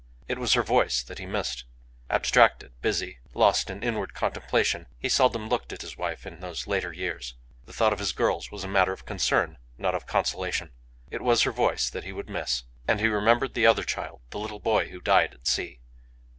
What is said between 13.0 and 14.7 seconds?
remembered the other child the little